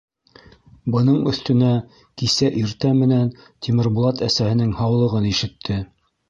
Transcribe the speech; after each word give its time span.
Бының 0.93 1.19
өҫтөнә 1.31 1.69
кисә 2.21 2.49
иртә 2.63 2.95
менән 3.03 3.29
Тимербулат 3.67 4.25
әсәһенең 4.29 4.73
һаулығын 4.81 5.31
ишетте. 5.35 5.79